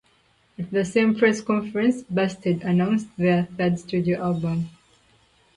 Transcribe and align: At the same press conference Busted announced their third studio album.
At 0.57 0.71
the 0.71 0.83
same 0.83 1.13
press 1.13 1.41
conference 1.41 2.01
Busted 2.01 2.63
announced 2.63 3.09
their 3.17 3.45
third 3.55 3.77
studio 3.79 4.19
album. 4.19 4.69